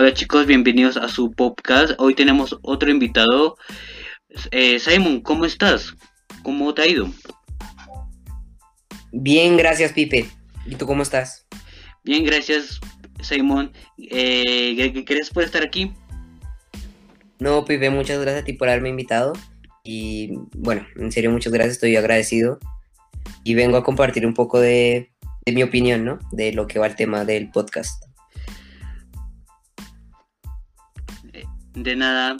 Hola 0.00 0.14
chicos, 0.14 0.46
bienvenidos 0.46 0.96
a 0.96 1.08
su 1.08 1.30
podcast. 1.32 1.92
Hoy 1.98 2.14
tenemos 2.14 2.58
otro 2.62 2.90
invitado. 2.90 3.58
Eh, 4.50 4.78
Simon, 4.78 5.20
¿cómo 5.20 5.44
estás? 5.44 5.94
¿Cómo 6.42 6.72
te 6.72 6.80
ha 6.80 6.86
ido? 6.86 7.10
Bien, 9.12 9.58
gracias 9.58 9.92
Pipe. 9.92 10.26
¿Y 10.64 10.76
tú 10.76 10.86
cómo 10.86 11.02
estás? 11.02 11.46
Bien, 12.02 12.24
gracias 12.24 12.80
Simon. 13.20 13.74
Eh, 13.98 15.04
¿Quieres 15.04 15.28
por 15.28 15.42
estar 15.42 15.62
aquí? 15.62 15.92
No, 17.38 17.66
Pipe, 17.66 17.90
muchas 17.90 18.22
gracias 18.22 18.40
a 18.40 18.46
ti 18.46 18.54
por 18.54 18.70
haberme 18.70 18.88
invitado. 18.88 19.34
Y 19.84 20.32
bueno, 20.56 20.86
en 20.96 21.12
serio, 21.12 21.30
muchas 21.30 21.52
gracias, 21.52 21.74
estoy 21.74 21.96
agradecido. 21.96 22.58
Y 23.44 23.52
vengo 23.52 23.76
a 23.76 23.84
compartir 23.84 24.24
un 24.24 24.32
poco 24.32 24.60
de, 24.60 25.12
de 25.44 25.52
mi 25.52 25.62
opinión, 25.62 26.06
¿no? 26.06 26.18
De 26.32 26.54
lo 26.54 26.66
que 26.66 26.78
va 26.78 26.86
el 26.86 26.96
tema 26.96 27.26
del 27.26 27.50
podcast. 27.50 28.09
De 31.82 31.96
nada. 31.96 32.36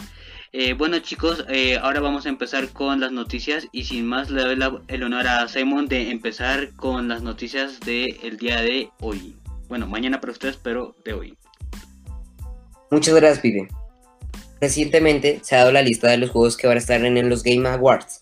Eh, 0.52 0.74
bueno 0.74 0.98
chicos, 0.98 1.46
eh, 1.48 1.78
ahora 1.78 2.00
vamos 2.00 2.26
a 2.26 2.28
empezar 2.28 2.68
con 2.68 3.00
las 3.00 3.10
noticias 3.10 3.66
y 3.72 3.84
sin 3.84 4.04
más 4.06 4.28
le 4.28 4.42
doy 4.42 4.82
el 4.88 5.02
honor 5.02 5.26
a 5.28 5.48
Simon 5.48 5.86
de 5.86 6.10
empezar 6.10 6.72
con 6.74 7.08
las 7.08 7.22
noticias 7.22 7.80
del 7.80 8.36
día 8.36 8.60
de 8.60 8.90
hoy. 9.00 9.34
Bueno, 9.68 9.86
mañana 9.86 10.20
para 10.20 10.32
ustedes, 10.32 10.58
pero 10.62 10.94
de 11.06 11.14
hoy. 11.14 11.38
Muchas 12.90 13.14
gracias, 13.14 13.40
Pibe. 13.40 13.68
Recientemente 14.60 15.40
se 15.42 15.56
ha 15.56 15.60
dado 15.60 15.72
la 15.72 15.80
lista 15.80 16.10
de 16.10 16.18
los 16.18 16.28
juegos 16.28 16.58
que 16.58 16.66
van 16.66 16.76
a 16.76 16.80
estar 16.80 17.02
en 17.02 17.28
los 17.30 17.42
Game 17.42 17.66
Awards. 17.66 18.20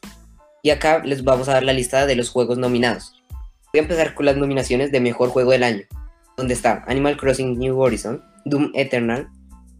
Y 0.62 0.70
acá 0.70 1.02
les 1.04 1.24
vamos 1.24 1.48
a 1.48 1.54
dar 1.54 1.64
la 1.64 1.72
lista 1.72 2.06
de 2.06 2.14
los 2.14 2.30
juegos 2.30 2.58
nominados. 2.58 3.20
Voy 3.72 3.80
a 3.80 3.82
empezar 3.82 4.14
con 4.14 4.26
las 4.26 4.36
nominaciones 4.36 4.92
de 4.92 5.00
Mejor 5.00 5.30
Juego 5.30 5.50
del 5.50 5.64
Año, 5.64 5.82
donde 6.36 6.54
está 6.54 6.84
Animal 6.86 7.16
Crossing 7.16 7.58
New 7.58 7.76
Horizon, 7.80 8.22
Doom 8.44 8.70
Eternal, 8.74 9.28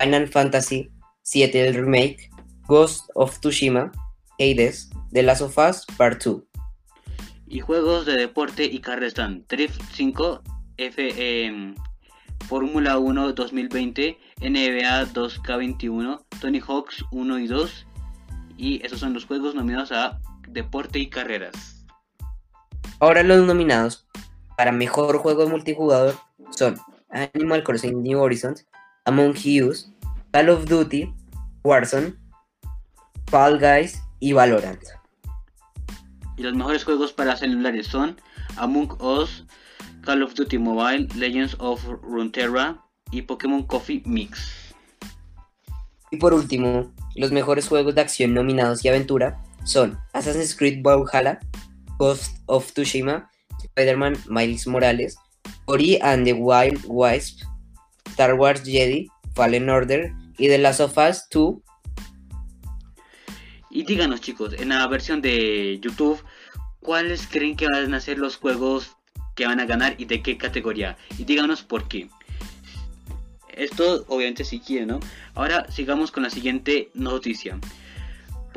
Final 0.01 0.27
Fantasy 0.27 0.91
7 1.31 1.69
el 1.69 1.75
remake, 1.75 2.31
Ghost 2.67 3.11
of 3.15 3.39
Tsushima, 3.39 3.93
Hades, 4.39 4.89
The 5.13 5.23
Last 5.23 5.43
of 5.43 5.59
Us 5.59 5.85
Part 5.99 6.25
2. 6.25 6.43
Y 7.49 7.61
juegos 7.61 8.07
de 8.07 8.17
deporte 8.17 8.65
y 8.65 8.81
carreras 8.81 9.09
están 9.09 9.45
Drift 9.47 9.79
5, 9.93 10.43
F, 10.79 11.75
Fórmula 12.47 12.97
1 12.97 13.33
2020, 13.35 14.19
NBA 14.41 15.07
2K21, 15.13 16.25
Tony 16.41 16.61
Hawks 16.61 17.05
1 17.11 17.39
y 17.41 17.47
2. 17.47 17.87
Y 18.57 18.87
esos 18.87 19.01
son 19.01 19.13
los 19.13 19.27
juegos 19.27 19.55
nominados 19.55 19.93
a 19.93 20.19
deporte 20.49 20.99
y 20.99 21.11
carreras. 21.11 21.85
Ahora 23.01 23.23
los 23.23 23.47
nominados 23.47 24.07
para 24.57 24.73
mejor 24.73 25.19
juego 25.19 25.45
de 25.45 25.51
multijugador 25.51 26.15
son 26.53 26.79
Animal 27.11 27.63
Crossing 27.65 28.03
New 28.03 28.19
Horizons, 28.19 28.67
Among 29.05 29.35
Us, 29.63 29.93
Call 30.33 30.49
of 30.49 30.65
Duty, 30.65 31.15
Warzone, 31.65 32.15
Fall 33.27 33.59
Guys 33.59 34.01
y 34.21 34.33
Valorant. 34.33 34.83
Y 36.37 36.43
los 36.43 36.55
mejores 36.55 36.85
juegos 36.85 37.13
para 37.13 37.37
celulares 37.37 37.87
son 37.87 38.21
Among 38.57 38.97
Us, 39.01 39.45
Call 40.03 40.23
of 40.23 40.35
Duty 40.35 40.59
Mobile, 40.59 41.09
Legends 41.17 41.57
of 41.59 41.85
Runeterra 42.03 42.83
y 43.11 43.23
Pokémon 43.23 43.65
Coffee 43.65 44.03
Mix. 44.07 44.75
Y 46.11 46.17
por 46.17 46.33
último, 46.33 46.93
los 47.17 47.33
mejores 47.33 47.69
juegos 47.69 47.95
de 47.95 48.01
acción 48.01 48.35
nominados 48.35 48.85
y 48.85 48.89
aventura 48.89 49.43
son 49.65 49.99
Assassin's 50.13 50.57
Creed 50.57 50.83
Valhalla, 50.83 51.41
Ghost 51.99 52.39
of 52.47 52.73
Tsushima, 52.73 53.29
Spider-Man 53.63 54.17
Miles 54.29 54.67
Morales, 54.67 55.17
Ori 55.67 55.99
and 56.01 56.25
the 56.25 56.33
Wild 56.33 56.81
Wisp, 56.87 57.43
Star 58.13 58.35
Wars 58.35 58.63
Jedi, 58.65 59.09
Fallen 59.35 59.69
Order 59.69 60.15
y 60.39 60.49
The 60.49 60.59
Last 60.59 60.81
of 60.81 60.97
Us 60.97 61.29
2 61.31 61.57
y 63.71 63.85
díganos 63.85 64.21
chicos, 64.21 64.55
en 64.55 64.71
la 64.71 64.87
versión 64.87 65.21
de 65.21 65.79
YouTube, 65.81 66.23
¿cuáles 66.81 67.27
creen 67.27 67.57
que 67.57 67.67
van 67.67 67.93
a 67.93 68.01
ser 68.01 68.19
los 68.19 68.37
juegos 68.37 68.97
que 69.35 69.47
van 69.47 69.61
a 69.61 69.67
ganar 69.67 69.95
y 69.99 70.07
de 70.07 70.23
qué 70.23 70.39
categoría? 70.39 70.97
Y 71.19 71.25
díganos 71.25 71.63
por 71.63 71.87
qué. 71.87 72.09
Esto 73.51 74.05
obviamente 74.09 74.45
si 74.45 74.61
quieren, 74.61 74.89
¿no? 74.89 75.01
Ahora 75.35 75.71
sigamos 75.71 76.11
con 76.11 76.23
la 76.23 76.31
siguiente 76.31 76.91
noticia. 76.95 77.59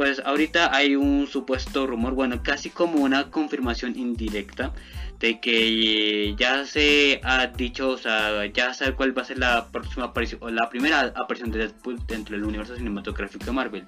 Pues 0.02 0.20
ahorita 0.26 0.76
hay 0.76 0.96
un 0.96 1.28
supuesto 1.28 1.86
rumor, 1.86 2.16
bueno, 2.16 2.42
casi 2.42 2.72
como 2.72 3.04
una 3.04 3.30
confirmación 3.30 3.96
indirecta 3.96 4.74
de 5.20 5.40
que 5.40 6.34
ya 6.36 6.66
se 6.66 7.22
ha 7.24 7.46
dicho, 7.46 7.90
o 7.90 7.98
sea, 8.00 8.48
ya 8.48 8.74
sabe 8.74 8.96
cuál 8.96 9.16
va 9.16 9.22
a 9.22 9.26
ser 9.26 9.38
la 9.38 9.68
próxima 9.68 10.06
aparición, 10.06 10.42
o 10.42 10.50
la 10.50 10.72
primera 10.72 11.14
aparición 11.16 11.52
de 11.52 11.60
Deadpool 11.60 12.00
dentro 12.08 12.36
del 12.36 12.46
universo 12.46 12.76
cinematográfico 12.76 13.46
de 13.46 13.52
Marvel. 13.52 13.86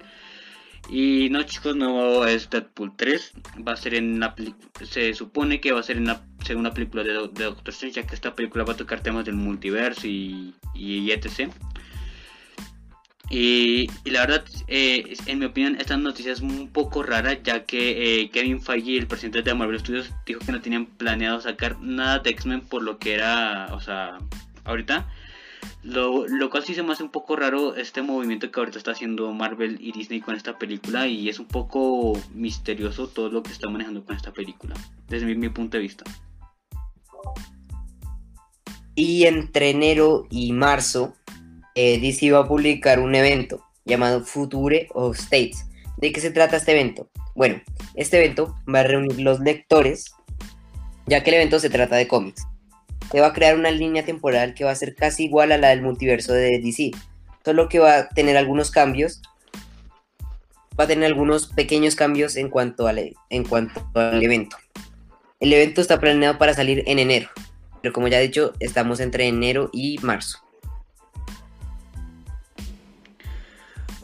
Y 0.88 1.30
no 1.30 1.42
chicos, 1.42 1.74
no 1.74 2.24
es 2.24 2.48
Deadpool 2.48 2.92
3, 2.94 3.32
va 3.66 3.72
a 3.72 3.76
ser 3.76 3.94
en 3.94 4.14
una 4.14 4.36
se 4.82 5.14
supone 5.14 5.60
que 5.60 5.72
va 5.72 5.80
a 5.80 5.82
ser 5.82 5.96
en 5.96 6.06
la 6.06 6.22
segunda 6.44 6.72
película 6.72 7.02
de, 7.02 7.12
Doctor 7.12 7.70
Strange, 7.70 8.02
ya 8.02 8.06
que 8.06 8.14
esta 8.14 8.36
película 8.36 8.62
va 8.62 8.74
a 8.74 8.76
tocar 8.76 9.00
temas 9.00 9.24
del 9.24 9.34
multiverso 9.34 10.06
y, 10.06 10.54
y 10.74 11.10
etc. 11.10 11.50
Y, 13.30 13.88
la 14.04 14.20
verdad, 14.20 14.44
eh, 14.68 15.16
en 15.26 15.38
mi 15.38 15.46
opinión, 15.46 15.76
esta 15.80 15.96
noticia 15.96 16.32
es 16.32 16.40
un 16.40 16.68
poco 16.68 17.02
rara, 17.02 17.42
ya 17.42 17.64
que 17.64 18.22
eh, 18.22 18.30
Kevin 18.30 18.60
Feige, 18.60 18.98
el 18.98 19.06
presidente 19.06 19.42
de 19.42 19.54
Marvel 19.54 19.80
Studios, 19.80 20.10
dijo 20.26 20.40
que 20.40 20.52
no 20.52 20.60
tenían 20.60 20.86
planeado 20.86 21.40
sacar 21.40 21.80
nada 21.80 22.18
de 22.18 22.30
X-Men 22.30 22.60
por 22.60 22.82
lo 22.82 22.98
que 22.98 23.14
era, 23.14 23.68
o 23.72 23.80
sea, 23.80 24.18
ahorita. 24.64 25.08
Lo, 25.82 26.26
lo, 26.26 26.50
cual 26.50 26.64
sí 26.64 26.74
se 26.74 26.82
me 26.82 26.92
hace 26.92 27.02
un 27.02 27.10
poco 27.10 27.36
raro 27.36 27.74
este 27.74 28.02
movimiento 28.02 28.50
que 28.50 28.60
ahorita 28.60 28.78
está 28.78 28.92
haciendo 28.92 29.32
Marvel 29.32 29.78
y 29.80 29.92
Disney 29.92 30.20
con 30.20 30.34
esta 30.34 30.58
película 30.58 31.06
y 31.06 31.28
es 31.28 31.38
un 31.38 31.46
poco 31.46 32.18
misterioso 32.34 33.08
todo 33.08 33.30
lo 33.30 33.42
que 33.42 33.52
está 33.52 33.68
manejando 33.68 34.04
con 34.04 34.16
esta 34.16 34.32
película, 34.32 34.74
desde 35.08 35.26
mi, 35.34 35.48
punto 35.48 35.76
de 35.76 35.82
vista. 35.82 36.04
Y 38.94 39.24
entre 39.24 39.70
enero 39.70 40.26
y 40.30 40.52
marzo, 40.52 41.14
eh, 41.74 41.98
DC 42.00 42.30
va 42.32 42.40
a 42.40 42.48
publicar 42.48 43.00
un 43.00 43.14
evento 43.14 43.64
llamado 43.84 44.24
Future 44.24 44.88
of 44.94 45.18
States. 45.18 45.66
¿De 45.96 46.12
qué 46.12 46.20
se 46.20 46.30
trata 46.30 46.56
este 46.56 46.72
evento? 46.72 47.08
Bueno, 47.34 47.60
este 47.94 48.18
evento 48.18 48.56
va 48.72 48.80
a 48.80 48.84
reunir 48.84 49.20
los 49.20 49.40
lectores, 49.40 50.12
ya 51.06 51.22
que 51.22 51.30
el 51.30 51.36
evento 51.36 51.60
se 51.60 51.70
trata 51.70 51.96
de 51.96 52.08
cómics 52.08 52.46
se 53.10 53.20
va 53.20 53.28
a 53.28 53.32
crear 53.32 53.56
una 53.56 53.70
línea 53.70 54.04
temporal 54.04 54.54
que 54.54 54.64
va 54.64 54.70
a 54.70 54.76
ser 54.76 54.94
casi 54.94 55.24
igual 55.24 55.52
a 55.52 55.58
la 55.58 55.68
del 55.68 55.82
multiverso 55.82 56.32
de 56.32 56.58
DC, 56.58 56.90
solo 57.44 57.68
que 57.68 57.78
va 57.78 57.98
a 57.98 58.08
tener 58.08 58.36
algunos 58.36 58.70
cambios, 58.70 59.22
va 60.78 60.84
a 60.84 60.86
tener 60.88 61.04
algunos 61.04 61.46
pequeños 61.46 61.94
cambios 61.94 62.36
en 62.36 62.48
cuanto 62.48 62.86
al, 62.86 63.14
en 63.30 63.44
cuanto 63.44 63.86
al 63.94 64.22
evento. 64.22 64.56
El 65.40 65.52
evento 65.52 65.80
está 65.80 66.00
planeado 66.00 66.38
para 66.38 66.54
salir 66.54 66.82
en 66.86 66.98
enero, 66.98 67.28
pero 67.82 67.92
como 67.92 68.08
ya 68.08 68.18
he 68.18 68.26
dicho, 68.26 68.52
estamos 68.60 69.00
entre 69.00 69.28
enero 69.28 69.70
y 69.72 69.98
marzo. 70.02 70.43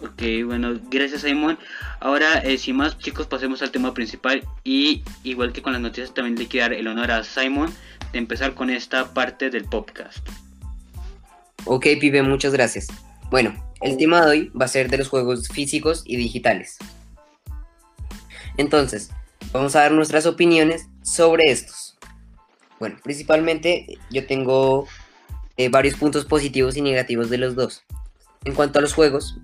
Ok, 0.03 0.23
bueno, 0.47 0.81
gracias 0.91 1.23
Simon. 1.23 1.59
Ahora, 2.01 2.39
eh, 2.39 2.57
sin 2.57 2.77
más 2.77 2.99
chicos, 2.99 3.27
pasemos 3.27 3.61
al 3.61 3.71
tema 3.71 3.93
principal 3.93 4.43
y 4.65 5.03
igual 5.25 5.53
que 5.53 5.61
con 5.61 5.75
las 5.75 5.83
noticias 5.83 6.15
también 6.15 6.39
le 6.39 6.47
quiero 6.47 6.65
dar 6.65 6.73
el 6.73 6.87
honor 6.89 7.11
a 7.11 7.25
Simon 7.25 7.73
de 8.13 8.19
empezar 8.19 8.55
con 8.55 8.71
esta 8.71 9.13
parte 9.13 9.51
del 9.51 9.65
podcast. 9.65 10.27
Ok, 11.67 11.87
pibe, 12.01 12.23
muchas 12.23 12.53
gracias. 12.53 12.89
Bueno, 13.31 13.55
el 13.83 13.99
tema 13.99 14.25
de 14.25 14.31
hoy 14.31 14.53
va 14.59 14.65
a 14.65 14.69
ser 14.69 14.89
de 14.89 14.99
los 14.99 15.09
juegos 15.09 15.49
físicos 15.49 16.03
y 16.07 16.17
digitales. 16.17 16.79
Entonces, 18.57 19.11
vamos 19.53 19.77
a 19.77 19.81
dar 19.81 19.93
nuestras 19.93 20.25
opiniones 20.25 20.87
sobre 21.03 21.51
estos. 21.51 21.99
Bueno, 22.79 22.97
principalmente 23.03 23.99
yo 24.11 24.27
tengo 24.27 24.89
eh, 25.59 25.69
varios 25.69 25.97
puntos 25.97 26.25
positivos 26.25 26.79
y 26.79 26.81
negativos 26.81 27.29
de 27.29 27.39
los 27.39 27.55
dos. 27.55 27.85
En 28.45 28.55
cuanto 28.55 28.79
a 28.79 28.83
los 28.83 28.95
juegos 28.95 29.37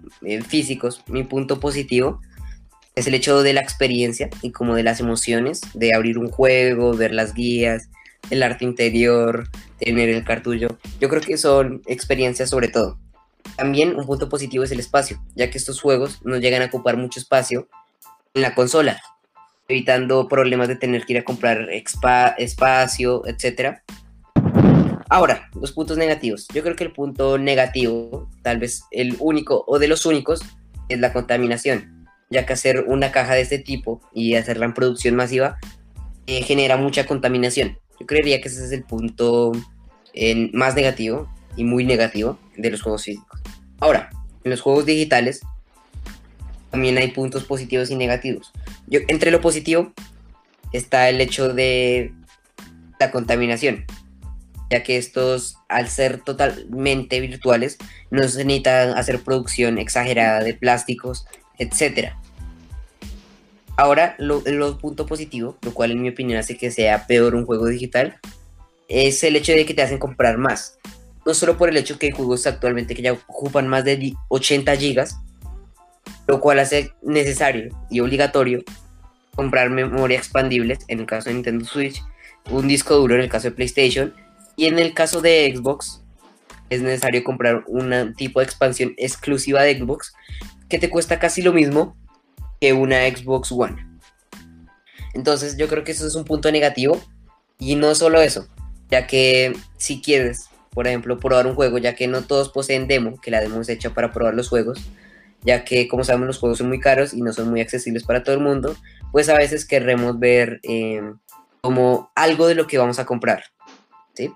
físicos, 0.48 1.02
mi 1.06 1.22
punto 1.22 1.60
positivo 1.60 2.20
es 2.94 3.06
el 3.06 3.14
hecho 3.14 3.42
de 3.42 3.52
la 3.52 3.60
experiencia 3.60 4.30
y 4.40 4.52
como 4.52 4.74
de 4.74 4.82
las 4.82 5.00
emociones, 5.00 5.60
de 5.74 5.94
abrir 5.94 6.16
un 6.16 6.30
juego, 6.30 6.94
ver 6.94 7.12
las 7.12 7.34
guías, 7.34 7.90
el 8.30 8.42
arte 8.42 8.64
interior, 8.64 9.50
tener 9.78 10.08
el 10.08 10.24
cartullo. 10.24 10.78
Yo 10.98 11.10
creo 11.10 11.20
que 11.20 11.36
son 11.36 11.82
experiencias 11.86 12.48
sobre 12.48 12.68
todo. 12.68 12.98
También 13.56 13.96
un 13.96 14.06
punto 14.06 14.30
positivo 14.30 14.64
es 14.64 14.72
el 14.72 14.80
espacio, 14.80 15.22
ya 15.34 15.50
que 15.50 15.58
estos 15.58 15.80
juegos 15.80 16.20
no 16.24 16.38
llegan 16.38 16.62
a 16.62 16.66
ocupar 16.66 16.96
mucho 16.96 17.20
espacio 17.20 17.68
en 18.32 18.42
la 18.42 18.54
consola, 18.54 19.00
evitando 19.68 20.26
problemas 20.26 20.68
de 20.68 20.76
tener 20.76 21.04
que 21.04 21.12
ir 21.12 21.18
a 21.18 21.24
comprar 21.24 21.68
espacio, 21.70 23.26
etc. 23.26 23.82
Ahora, 25.08 25.48
los 25.60 25.72
puntos 25.72 25.98
negativos. 25.98 26.48
Yo 26.52 26.62
creo 26.62 26.74
que 26.76 26.84
el 26.84 26.92
punto 26.92 27.38
negativo, 27.38 28.28
tal 28.42 28.58
vez 28.58 28.82
el 28.90 29.16
único 29.20 29.64
o 29.66 29.78
de 29.78 29.88
los 29.88 30.04
únicos, 30.06 30.40
es 30.88 30.98
la 30.98 31.12
contaminación, 31.12 32.06
ya 32.30 32.46
que 32.46 32.52
hacer 32.52 32.84
una 32.86 33.12
caja 33.12 33.34
de 33.34 33.42
este 33.42 33.58
tipo 33.58 34.00
y 34.12 34.34
hacerla 34.34 34.66
en 34.66 34.74
producción 34.74 35.14
masiva 35.16 35.58
eh, 36.26 36.42
genera 36.42 36.76
mucha 36.76 37.06
contaminación. 37.06 37.78
Yo 38.00 38.06
creería 38.06 38.40
que 38.40 38.48
ese 38.48 38.64
es 38.64 38.72
el 38.72 38.84
punto 38.84 39.52
más 40.52 40.74
negativo 40.74 41.28
y 41.56 41.64
muy 41.64 41.84
negativo 41.84 42.38
de 42.56 42.70
los 42.70 42.82
juegos 42.82 43.04
físicos. 43.04 43.40
en 44.44 44.50
los 44.50 44.60
juegos 44.60 44.86
digitales 44.86 45.42
también 46.70 46.98
hay 46.98 47.08
puntos 47.08 47.44
positivos 47.44 47.90
y 47.90 47.96
negativos. 47.96 48.52
Entre 48.90 49.30
lo 49.30 49.40
positivo 49.40 49.92
está 50.72 51.08
el 51.08 51.20
hecho 51.20 51.52
de 51.52 52.12
la 52.98 53.10
contaminación, 53.10 53.84
ya 54.70 54.82
que 54.82 54.96
estos, 54.96 55.58
al 55.68 55.88
ser 55.88 56.20
totalmente 56.22 57.20
virtuales, 57.20 57.78
no 58.10 58.26
se 58.28 58.44
necesita 58.44 58.98
hacer 58.98 59.20
producción 59.20 59.78
exagerada 59.78 60.42
de 60.42 60.54
plásticos, 60.54 61.26
etc. 61.58 62.12
Ahora, 63.76 64.14
lo, 64.18 64.42
lo 64.46 64.78
punto 64.78 65.06
positivo, 65.06 65.56
lo 65.62 65.72
cual 65.72 65.92
en 65.92 66.02
mi 66.02 66.08
opinión 66.08 66.38
hace 66.38 66.56
que 66.56 66.70
sea 66.70 67.06
peor 67.06 67.34
un 67.34 67.46
juego 67.46 67.66
digital, 67.66 68.18
es 68.88 69.22
el 69.24 69.36
hecho 69.36 69.52
de 69.52 69.66
que 69.66 69.74
te 69.74 69.82
hacen 69.82 69.98
comprar 69.98 70.38
más. 70.38 70.78
No 71.24 71.34
solo 71.34 71.58
por 71.58 71.68
el 71.68 71.76
hecho 71.76 71.98
que 71.98 72.06
hay 72.06 72.12
juegos 72.12 72.46
actualmente 72.46 72.94
que 72.94 73.02
ya 73.02 73.12
ocupan 73.12 73.68
más 73.68 73.84
de 73.84 74.14
80 74.28 74.76
gigas, 74.76 75.16
lo 76.26 76.40
cual 76.40 76.58
hace 76.58 76.92
necesario 77.02 77.68
y 77.90 78.00
obligatorio 78.00 78.62
comprar 79.34 79.70
memoria 79.70 80.16
expandibles 80.16 80.78
en 80.88 81.00
el 81.00 81.06
caso 81.06 81.28
de 81.28 81.34
Nintendo 81.34 81.64
Switch, 81.64 82.02
un 82.50 82.68
disco 82.68 82.96
duro 82.96 83.14
en 83.14 83.22
el 83.22 83.28
caso 83.28 83.48
de 83.48 83.56
PlayStation 83.56 84.14
y 84.56 84.66
en 84.66 84.78
el 84.78 84.94
caso 84.94 85.20
de 85.20 85.52
Xbox 85.54 86.02
es 86.70 86.82
necesario 86.82 87.22
comprar 87.22 87.62
un 87.66 88.14
tipo 88.16 88.40
de 88.40 88.46
expansión 88.46 88.94
exclusiva 88.96 89.62
de 89.62 89.78
Xbox 89.78 90.12
que 90.68 90.78
te 90.78 90.90
cuesta 90.90 91.18
casi 91.18 91.42
lo 91.42 91.52
mismo 91.52 91.96
que 92.60 92.72
una 92.72 93.06
Xbox 93.08 93.52
One. 93.52 93.86
Entonces 95.14 95.56
yo 95.56 95.68
creo 95.68 95.84
que 95.84 95.92
eso 95.92 96.06
es 96.06 96.14
un 96.14 96.24
punto 96.24 96.50
negativo 96.50 97.00
y 97.58 97.76
no 97.76 97.94
solo 97.94 98.20
eso, 98.20 98.48
ya 98.90 99.06
que 99.06 99.56
si 99.76 100.00
quieres, 100.00 100.48
por 100.72 100.86
ejemplo, 100.86 101.18
probar 101.18 101.46
un 101.46 101.54
juego, 101.54 101.78
ya 101.78 101.94
que 101.94 102.06
no 102.06 102.22
todos 102.22 102.50
poseen 102.50 102.86
demo, 102.86 103.18
que 103.20 103.30
la 103.30 103.40
demo 103.40 103.60
es 103.60 103.68
hecha 103.68 103.94
para 103.94 104.12
probar 104.12 104.34
los 104.34 104.48
juegos, 104.48 104.80
ya 105.42 105.64
que 105.64 105.88
como 105.88 106.04
sabemos 106.04 106.26
los 106.26 106.38
juegos 106.38 106.58
son 106.58 106.68
muy 106.68 106.80
caros 106.80 107.14
y 107.14 107.22
no 107.22 107.32
son 107.32 107.48
muy 107.48 107.60
accesibles 107.60 108.04
para 108.04 108.22
todo 108.22 108.34
el 108.34 108.42
mundo, 108.42 108.76
pues 109.12 109.28
a 109.28 109.38
veces 109.38 109.64
queremos 109.64 110.18
ver 110.18 110.60
eh, 110.64 111.00
como 111.60 112.10
algo 112.14 112.46
de 112.46 112.54
lo 112.54 112.66
que 112.66 112.78
vamos 112.78 112.98
a 112.98 113.06
comprar, 113.06 113.44
¿sí? 114.12 114.32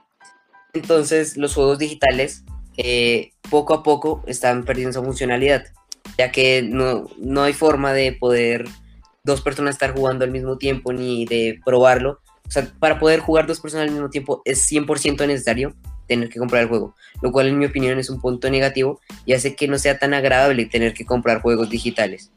Entonces 0.73 1.37
los 1.37 1.55
juegos 1.55 1.79
digitales 1.79 2.45
eh, 2.77 3.33
poco 3.51 3.75
a 3.75 3.83
poco 3.83 4.23
están 4.27 4.65
perdiendo 4.65 4.93
su 4.93 5.05
funcionalidad, 5.05 5.65
ya 6.17 6.31
que 6.31 6.63
no, 6.63 7.09
no 7.19 7.43
hay 7.43 7.53
forma 7.53 7.93
de 7.93 8.13
poder 8.13 8.67
dos 9.25 9.43
personas 9.43 9.75
estar 9.75 9.95
jugando 9.95 10.25
al 10.25 10.31
mismo 10.31 10.59
tiempo 10.59 10.93
ni 10.93 11.27
de 11.27 11.61
probarlo. 11.65 12.21
O 12.47 12.51
sea, 12.51 12.73
para 12.81 12.99
poder 12.99 13.21
jugar 13.21 13.47
dos 13.47 13.61
personas 13.61 13.89
al 13.89 13.93
mismo 13.93 14.11
tiempo 14.11 14.43
es 14.45 14.69
100% 14.71 15.27
necesario 15.27 15.75
tener 16.09 16.29
que 16.29 16.41
comprar 16.41 16.63
el 16.63 16.69
juego, 16.69 16.97
lo 17.23 17.31
cual 17.31 17.47
en 17.47 17.59
mi 17.59 17.67
opinión 17.67 17.99
es 17.99 18.11
un 18.11 18.21
punto 18.21 18.51
negativo 18.51 19.01
y 19.25 19.35
hace 19.35 19.55
que 19.55 19.69
no 19.69 19.79
sea 19.79 19.99
tan 19.99 20.13
agradable 20.13 20.67
tener 20.67 20.93
que 20.93 21.05
comprar 21.05 21.41
juegos 21.41 21.71
digitales. 21.71 22.33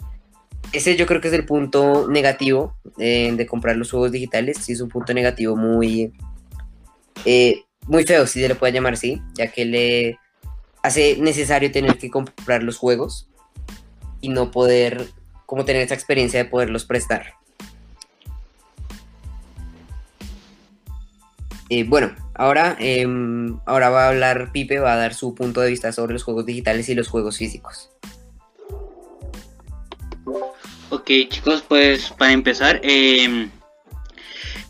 Ese 0.72 0.96
yo 0.96 1.08
creo 1.08 1.22
que 1.22 1.30
es 1.30 1.34
el 1.34 1.46
punto 1.46 2.08
negativo 2.08 2.76
eh, 3.00 3.34
de 3.36 3.46
comprar 3.48 3.76
los 3.76 3.90
juegos 3.90 4.12
digitales, 4.12 4.58
sí 4.62 4.74
es 4.74 4.82
un 4.82 4.90
punto 4.90 5.14
negativo 5.14 5.56
muy, 5.56 6.14
eh, 7.26 7.64
muy 7.88 8.04
feo, 8.04 8.28
si 8.28 8.42
se 8.42 8.48
le 8.48 8.56
puede 8.56 8.74
llamar 8.74 8.94
así, 8.94 9.22
ya 9.36 9.48
que 9.48 9.66
le 9.66 10.20
hace 10.82 11.18
necesario 11.18 11.72
tener 11.72 11.98
que 11.98 12.10
comprar 12.10 12.64
los 12.64 12.78
juegos 12.78 13.28
y 14.22 14.30
no 14.30 14.52
poder 14.52 15.08
como 15.46 15.66
tener 15.66 15.82
esa 15.82 15.96
experiencia 15.96 16.44
de 16.44 16.50
poderlos 16.50 16.86
prestar. 16.86 17.34
Eh, 21.70 21.86
bueno, 21.86 22.14
ahora, 22.36 22.76
em, 22.80 23.60
ahora 23.66 23.90
va 23.90 24.06
a 24.06 24.10
hablar 24.10 24.52
Pipe, 24.52 24.80
va 24.80 24.94
a 24.94 24.98
dar 24.98 25.14
su 25.14 25.34
punto 25.34 25.62
de 25.62 25.70
vista 25.70 25.92
sobre 25.92 26.14
los 26.14 26.24
juegos 26.24 26.46
digitales 26.46 26.90
y 26.90 26.96
los 26.96 27.08
juegos 27.08 27.38
físicos. 27.38 27.90
Ok 30.90 31.10
chicos, 31.30 31.64
pues 31.68 32.12
para 32.12 32.32
empezar, 32.32 32.80
em, 32.84 33.50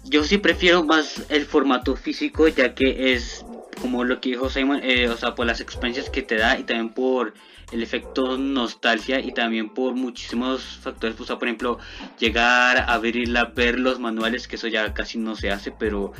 yo 0.03 0.23
sí 0.23 0.37
prefiero 0.37 0.83
más 0.83 1.25
el 1.29 1.45
formato 1.45 1.95
físico 1.95 2.47
ya 2.47 2.75
que 2.75 3.13
es 3.13 3.45
como 3.81 4.03
lo 4.03 4.21
que 4.21 4.29
dijo 4.29 4.49
Simon, 4.49 4.79
eh, 4.83 5.09
o 5.09 5.17
sea, 5.17 5.35
por 5.35 5.45
las 5.45 5.59
experiencias 5.59 6.09
que 6.09 6.21
te 6.21 6.37
da 6.37 6.57
y 6.57 6.63
también 6.63 6.89
por 6.89 7.33
el 7.71 7.81
efecto 7.81 8.37
nostalgia 8.37 9.19
y 9.19 9.31
también 9.33 9.69
por 9.69 9.95
muchísimos 9.95 10.61
factores, 10.81 11.15
pues, 11.15 11.29
por 11.29 11.43
ejemplo, 11.43 11.79
llegar 12.19 12.77
a 12.77 12.93
abrirla, 12.93 13.45
ver 13.45 13.79
los 13.79 13.99
manuales, 13.99 14.47
que 14.47 14.57
eso 14.57 14.67
ya 14.67 14.93
casi 14.93 15.17
no 15.17 15.35
se 15.35 15.49
hace, 15.49 15.71
pero 15.71 16.13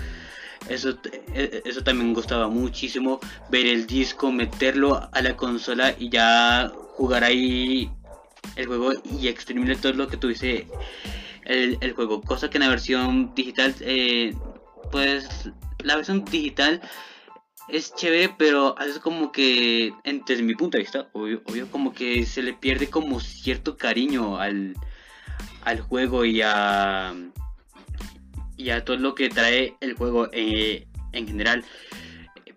eso, 0.68 0.98
e, 1.34 1.62
eso 1.66 1.84
también 1.84 2.14
gustaba 2.14 2.48
muchísimo. 2.48 3.20
Ver 3.50 3.68
el 3.68 3.86
disco, 3.86 4.32
meterlo 4.32 5.10
a 5.12 5.22
la 5.22 5.36
consola 5.38 5.96
y 5.98 6.10
ya 6.10 6.72
jugar 6.96 7.24
ahí 7.24 7.90
el 8.56 8.68
juego 8.68 8.92
y 9.20 9.28
exprimirle 9.28 9.76
todo 9.76 9.94
lo 9.94 10.08
que 10.08 10.18
tuviese 10.18 10.68
el, 11.46 11.78
el 11.82 11.94
juego. 11.94 12.22
Cosa 12.22 12.50
que 12.50 12.58
en 12.58 12.64
la 12.64 12.70
versión 12.70 13.34
digital, 13.36 13.76
eh, 13.82 14.34
pues 14.92 15.50
la 15.80 15.96
versión 15.96 16.24
digital 16.26 16.82
es 17.70 17.94
chévere, 17.96 18.36
pero 18.38 18.76
es 18.80 19.00
como 19.00 19.32
que, 19.32 19.94
desde 20.28 20.44
mi 20.44 20.56
punto 20.56 20.78
de 20.78 20.84
vista, 20.84 21.10
obvio, 21.14 21.42
obvio, 21.46 21.70
como 21.72 21.94
que 21.94 22.26
se 22.26 22.42
le 22.42 22.54
pierde 22.54 22.90
como 22.90 23.20
cierto 23.20 23.78
cariño 23.78 24.38
al, 24.38 24.76
al 25.64 25.82
juego 25.82 26.26
y 26.26 26.42
a 26.42 27.14
y 28.58 28.70
a 28.70 28.86
todo 28.86 28.98
lo 28.98 29.16
que 29.16 29.30
trae 29.30 29.76
el 29.82 29.94
juego 29.96 30.30
eh, 30.32 30.88
en 31.12 31.28
general. 31.28 31.66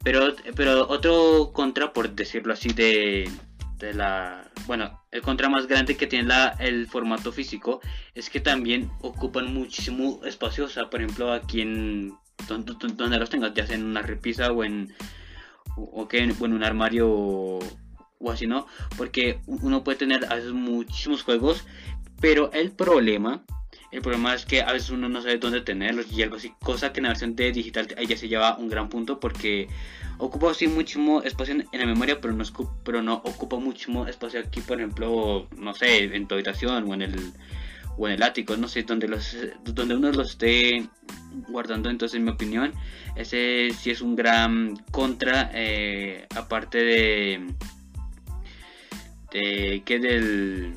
Pero, 0.03 0.35
pero 0.55 0.89
otro 0.89 1.51
contra, 1.53 1.93
por 1.93 2.11
decirlo 2.11 2.53
así, 2.53 2.69
de, 2.69 3.29
de 3.79 3.95
la... 3.95 4.51
Bueno, 4.67 5.03
el 5.11 5.23
contra 5.23 5.49
más 5.49 5.67
grande 5.67 5.97
que 5.97 6.07
tiene 6.07 6.29
la, 6.29 6.57
el 6.59 6.87
formato 6.87 7.33
físico 7.33 7.81
es 8.15 8.31
que 8.31 8.41
también 8.41 8.91
ocupan 9.01 9.53
muchísimo 9.53 10.21
espacio. 10.25 10.65
O 10.65 10.69
sea, 10.69 10.91
por 10.91 11.03
ejemplo, 11.03 11.33
aquí 11.33 11.61
en... 11.61 12.15
Donde, 12.49 13.19
los 13.19 13.31
tengas, 13.31 13.55
ya 13.55 13.67
sea 13.67 13.77
en 13.77 13.85
una 13.85 14.03
repisa 14.03 14.53
o 14.53 14.65
en... 14.65 14.95
O, 15.77 16.09
en, 16.11 16.35
un 16.41 16.65
armario 16.65 17.11
o, 17.11 17.61
así, 18.31 18.47
¿no? 18.47 18.67
Porque 18.97 19.41
uno 19.47 19.85
puede 19.85 19.99
tener 19.99 20.27
muchísimos 20.55 21.23
juegos, 21.23 21.67
pero 22.19 22.51
el 22.53 22.73
problema 22.73 23.45
el 23.97 24.03
problema 24.03 24.35
es 24.35 24.45
que 24.45 24.61
a 24.61 24.73
veces 24.73 24.91
uno 24.91 25.09
no 25.09 25.23
sabe 25.23 25.39
dónde 25.39 25.63
tenerlos 25.63 26.13
y 26.13 26.23
algo 26.23 26.37
así, 26.37 26.53
cosa 26.61 26.93
que 26.93 27.01
en 27.01 27.05
la 27.05 27.09
versión 27.09 27.35
de 27.35 27.51
digital 27.51 27.89
ya 27.89 28.17
se 28.19 28.29
lleva 28.29 28.59
un 28.59 28.69
gran 28.69 28.91
punto 28.91 29.19
porque 29.19 29.69
ocupa 30.19 30.51
así 30.51 30.69
muchísimo 30.69 31.23
espacio 31.23 31.55
en, 31.55 31.67
la 31.73 31.87
memoria, 31.87 32.21
pero 32.21 32.35
no, 32.35 32.45
pero 32.85 33.01
no 33.01 33.15
ocupa 33.15 33.57
muchísimo 33.57 34.07
espacio 34.07 34.41
aquí, 34.41 34.61
por 34.61 34.77
ejemplo, 34.77 35.49
no 35.57 35.73
sé, 35.73 36.15
en 36.15 36.27
tu 36.27 36.35
habitación 36.35 36.85
o 36.87 36.93
en 36.93 37.03
el 37.03 37.33
o 37.97 38.07
en 38.07 38.13
el 38.13 38.23
ático, 38.23 38.55
no 38.59 38.69
sé, 38.69 38.83
donde 38.83 39.09
los 39.09 39.35
donde 39.65 39.95
uno 39.95 40.13
los 40.13 40.33
esté 40.33 40.87
guardando, 41.49 41.89
entonces 41.89 42.19
en 42.19 42.25
mi 42.25 42.33
opinión, 42.33 42.75
ese 43.15 43.71
sí 43.81 43.91
es 43.91 44.03
un 44.03 44.15
gran 44.15 44.77
contra, 44.91 45.51
eh, 45.55 46.27
aparte 46.35 46.85
de, 46.85 47.47
de 49.33 49.83
que 49.87 49.99
del 49.99 50.77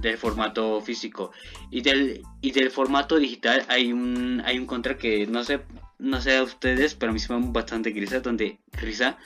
del 0.00 0.16
formato 0.16 0.80
físico. 0.80 1.32
Y 1.70 1.80
del 1.82 2.22
y 2.40 2.52
del 2.52 2.70
formato 2.70 3.16
digital 3.16 3.64
hay 3.68 3.92
un 3.92 4.42
hay 4.44 4.58
un 4.58 4.66
contra 4.66 4.96
que 4.96 5.26
no 5.26 5.44
sé 5.44 5.60
no 5.98 6.20
sé 6.20 6.36
a 6.36 6.42
ustedes 6.42 6.94
pero 6.94 7.10
a 7.10 7.12
mí 7.12 7.18
se 7.18 7.32
me 7.32 7.50
bastante 7.50 7.90
grisa 7.90 8.20
donde 8.20 8.58
risa 8.72 9.18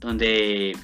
donde 0.00 0.76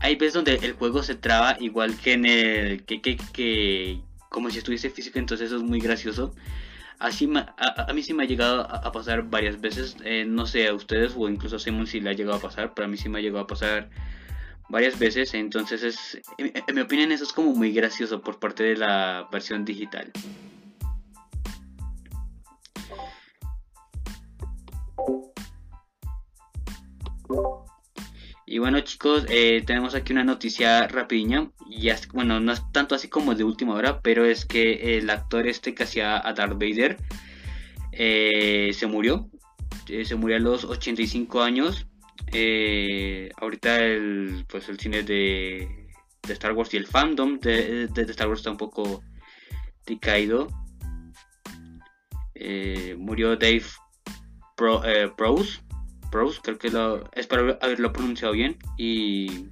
hay 0.00 0.16
veces 0.16 0.34
donde 0.34 0.54
el 0.56 0.72
juego 0.72 1.02
se 1.02 1.14
traba 1.14 1.56
igual 1.60 1.96
que 1.96 2.12
en 2.14 2.26
el 2.26 2.84
que, 2.84 3.00
que, 3.00 3.16
que 3.32 4.00
como 4.28 4.50
si 4.50 4.58
estuviese 4.58 4.90
físico 4.90 5.18
entonces 5.18 5.46
eso 5.48 5.56
es 5.56 5.62
muy 5.62 5.80
gracioso. 5.80 6.34
Así 6.98 7.30
a, 7.36 7.84
a, 7.88 7.92
mí 7.92 8.02
sí 8.02 8.12
me 8.12 8.24
ha 8.24 8.26
llegado 8.26 8.62
a, 8.62 8.90
pasar 8.90 9.22
varias 9.30 9.60
veces 9.60 9.96
eh, 10.04 10.24
no 10.26 10.46
sé 10.46 10.66
a 10.66 10.74
ustedes 10.74 11.14
o 11.16 11.28
incluso 11.28 11.54
a 11.54 11.58
Simon 11.60 11.86
si 11.86 12.00
le 12.00 12.10
ha 12.10 12.12
llegado 12.12 12.36
a 12.38 12.40
pasar 12.40 12.74
pero 12.74 12.86
a 12.86 12.88
mí 12.88 12.96
sí 12.96 13.08
me 13.08 13.20
ha 13.20 13.22
llegado 13.22 13.44
a 13.44 13.46
pasar 13.46 13.88
varias 14.68 14.98
veces, 14.98 15.34
entonces 15.34 15.82
es, 15.82 16.20
en, 16.36 16.74
mi 16.74 16.80
opinión 16.80 17.12
eso 17.12 17.24
es 17.24 17.32
como 17.32 17.54
muy 17.54 17.72
gracioso 17.72 18.20
por 18.20 18.38
parte 18.38 18.62
de 18.62 18.76
la 18.76 19.28
versión 19.32 19.64
digital. 19.64 20.10
Y 28.46 28.58
bueno 28.58 28.80
chicos, 28.80 29.26
eh, 29.28 29.62
tenemos 29.66 29.94
aquí 29.94 30.12
una 30.12 30.24
noticia 30.24 30.88
rapidiña, 30.88 31.50
y 31.68 31.90
bueno, 32.12 32.40
no 32.40 32.52
es 32.52 32.62
tanto 32.72 32.94
así 32.94 33.08
como 33.08 33.34
de 33.34 33.44
última 33.44 33.74
hora, 33.74 34.00
pero 34.00 34.24
es 34.24 34.46
que 34.46 34.98
el 34.98 35.10
actor 35.10 35.46
este 35.46 35.74
que 35.74 35.82
hacía 35.82 36.26
a 36.26 36.32
Darth 36.32 36.54
Vader 36.54 36.96
eh, 37.92 38.70
se 38.72 38.86
murió, 38.86 39.28
eh, 39.88 40.04
se 40.04 40.16
murió 40.16 40.36
a 40.36 40.40
los 40.40 40.64
85 40.64 41.42
años 41.42 41.86
eh, 42.32 43.30
ahorita 43.36 43.78
el, 43.78 44.44
pues 44.48 44.68
el 44.68 44.78
cine 44.78 45.02
de, 45.02 45.86
Star 46.28 46.52
Wars 46.52 46.74
y 46.74 46.76
el 46.76 46.86
fandom 46.86 47.38
de, 47.40 47.88
Star 47.96 48.28
Wars 48.28 48.40
está 48.40 48.50
un 48.50 48.56
poco 48.56 49.02
decaído. 49.86 50.48
Eh, 52.34 52.94
murió 52.98 53.36
Dave 53.36 53.64
Pro, 54.56 54.84
eh, 54.84 55.10
Prose, 55.16 55.60
creo 56.42 56.58
que 56.58 56.70
lo, 56.70 57.10
espero 57.12 57.58
haberlo 57.60 57.92
pronunciado 57.92 58.34
bien. 58.34 58.58
Y 58.76 59.48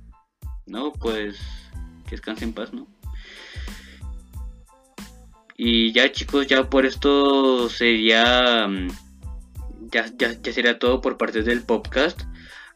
no, 0.67 0.93
pues 0.93 1.39
que 2.05 2.13
descanse 2.13 2.45
en 2.45 2.53
paz, 2.53 2.73
¿no? 2.73 2.87
Y 5.57 5.93
ya 5.93 6.13
chicos, 6.13 6.47
ya 6.47 6.69
por 6.69 6.85
esto 6.85 7.69
sería... 7.69 8.69
Mm, 8.69 8.89
ya, 9.91 10.07
ya, 10.19 10.33
ya 10.41 10.53
sería 10.53 10.79
todo 10.79 11.01
por 11.01 11.17
parte 11.17 11.43
del 11.43 11.63
podcast. 11.63 12.23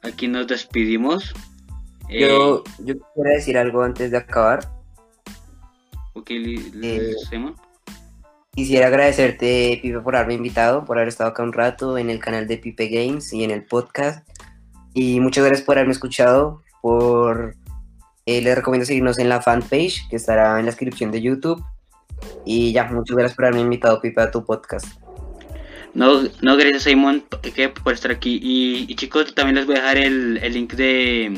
Aquí 0.03 0.29
nos 0.29 0.47
despedimos. 0.47 1.35
Yo, 2.09 2.59
eh, 2.59 2.71
yo 2.85 2.95
quisiera 2.95 3.31
decir 3.35 3.59
algo 3.59 3.83
antes 3.83 4.11
de 4.11 4.17
acabar. 4.17 4.69
Ok, 6.15 6.31
eh, 6.31 7.15
Quisiera 8.53 8.89
agradecerte, 8.89 9.79
Pipe, 9.81 10.01
por 10.01 10.17
haberme 10.17 10.35
invitado, 10.35 10.85
por 10.85 10.99
haber 10.99 11.09
estado 11.09 11.31
acá 11.31 11.43
un 11.43 11.53
rato 11.53 11.97
en 11.99 12.11
el 12.11 12.19
canal 12.19 12.49
de 12.49 12.59
Pipe 12.59 12.89
Games 12.89 13.33
y 13.33 13.45
en 13.45 13.53
el 13.53 13.65
podcast. 13.65 14.29
Y 14.93 15.21
muchas 15.21 15.45
gracias 15.45 15.65
por 15.65 15.77
haberme 15.77 15.93
escuchado. 15.93 16.63
Por 16.83 17.55
eh, 18.27 18.43
les 18.43 18.57
recomiendo 18.57 18.85
seguirnos 18.85 19.19
en 19.19 19.29
la 19.29 19.41
fanpage 19.41 20.09
que 20.09 20.17
estará 20.17 20.59
en 20.59 20.67
la 20.67 20.73
descripción 20.73 21.13
de 21.13 21.23
YouTube. 21.23 21.65
Y 22.45 22.73
ya, 22.73 22.85
muchas 22.85 23.17
gracias 23.17 23.37
por 23.37 23.45
haberme 23.45 23.63
invitado, 23.63 24.01
Pipe, 24.01 24.21
a 24.21 24.31
tu 24.31 24.45
podcast. 24.45 24.87
No, 25.95 26.23
no 26.41 26.57
gracias 26.57 26.85
Simon 26.85 27.25
por 27.83 27.93
estar 27.93 28.11
aquí. 28.11 28.41
Y, 28.43 28.95
chicos, 28.95 29.35
también 29.35 29.57
les 29.57 29.67
voy 29.67 29.77
a 29.77 29.81
dejar 29.81 29.99
el, 29.99 30.35
link 30.53 30.75
de, 30.75 31.37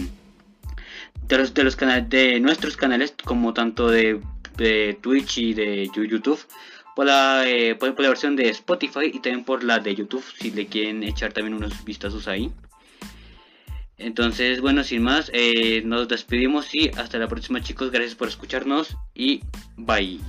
de, 1.27 1.39
los, 1.39 1.55
de 1.55 1.65
los 1.65 1.77
canales 1.77 2.09
de 2.11 2.41
nuestros 2.41 2.77
canales, 2.77 3.15
como 3.25 3.55
tanto 3.55 3.89
de, 3.89 4.21
Twitch 5.01 5.39
y 5.39 5.55
de 5.55 5.91
YouTube, 5.95 6.39
por 6.95 7.07
la, 7.07 7.49
eh, 7.49 7.75
por, 7.75 7.99
la 8.01 8.09
versión 8.09 8.37
de 8.37 8.49
Spotify 8.51 9.07
y 9.13 9.21
también 9.21 9.45
por 9.45 9.65
la 9.65 9.79
de 9.79 9.95
YouTube, 9.95 10.25
si 10.39 10.51
le 10.51 10.67
quieren 10.67 11.03
echar 11.03 11.33
también 11.33 11.55
unos 11.55 11.85
vistazos 11.85 12.29
ahí. 12.29 12.53
Entonces, 13.99 14.61
bueno, 14.61 14.83
sin 14.85 15.03
más, 15.03 15.31
eh, 15.33 15.83
nos 15.85 16.09
despedimos 16.09 16.75
y 16.75 16.89
hasta 16.97 17.19
la 17.19 17.29
próxima 17.29 17.63
chicos. 17.63 17.91
Gracias 17.91 18.15
por 18.15 18.29
escucharnos 18.29 18.97
y 19.15 19.41
bye. 19.77 20.21